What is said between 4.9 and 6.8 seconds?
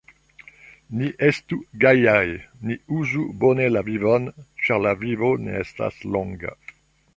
vivo ne estas longa.